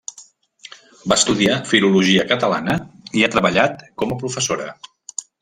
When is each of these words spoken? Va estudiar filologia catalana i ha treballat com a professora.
Va 1.11 1.17
estudiar 1.21 1.57
filologia 1.73 2.25
catalana 2.31 2.79
i 3.21 3.27
ha 3.27 3.31
treballat 3.37 3.85
com 4.05 4.17
a 4.17 4.19
professora. 4.25 4.69